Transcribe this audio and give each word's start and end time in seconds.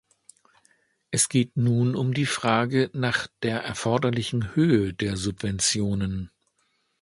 Es 1.11 1.29
geht 1.29 1.57
nun 1.57 1.93
um 1.95 2.15
die 2.15 2.25
Frage 2.25 2.89
nach 2.93 3.27
der 3.43 3.61
erforderlichen 3.63 4.55
Höhe 4.55 4.95
der 4.95 5.15
Subventionen. 5.15 6.31